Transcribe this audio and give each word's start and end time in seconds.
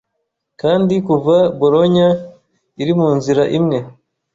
Kandi 0.61 0.93
kuva 1.07 1.35
Bologna 1.59 2.07
iri 2.81 2.93
munzira 2.99 3.43
imwe 3.57 3.77